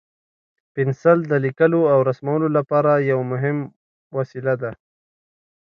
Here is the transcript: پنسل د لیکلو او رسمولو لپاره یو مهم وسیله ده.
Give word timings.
پنسل 0.73 1.19
د 1.27 1.33
لیکلو 1.45 1.81
او 1.93 1.99
رسمولو 2.09 2.47
لپاره 2.57 2.91
یو 3.11 3.19
مهم 3.31 3.57
وسیله 4.17 4.53
ده. 4.61 4.71